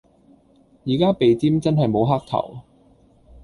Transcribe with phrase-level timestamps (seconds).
[0.83, 2.61] 而家鼻尖真係無黑頭